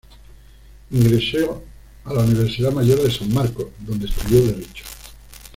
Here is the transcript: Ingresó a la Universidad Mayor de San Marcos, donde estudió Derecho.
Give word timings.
Ingresó 0.89 1.63
a 2.05 2.13
la 2.15 2.21
Universidad 2.23 2.71
Mayor 2.73 3.03
de 3.03 3.11
San 3.11 3.31
Marcos, 3.31 3.67
donde 3.81 4.07
estudió 4.07 4.41
Derecho. 4.47 4.83